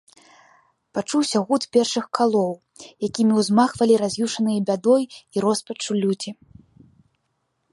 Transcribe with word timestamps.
Пачуўся 0.97 1.41
гуд 1.49 1.63
першых 1.75 2.05
калоў, 2.19 2.49
якімі 3.09 3.33
ўзмахвалі 3.41 3.95
раз'юшаныя 4.03 4.59
бядой 4.71 5.03
і 5.37 5.45
роспаччу 5.47 5.91
людзі. 6.07 6.31